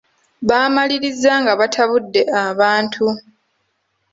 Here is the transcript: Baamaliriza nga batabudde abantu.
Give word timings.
Baamaliriza 0.49 1.31
nga 1.41 1.53
batabudde 1.59 2.21
abantu. 2.45 3.05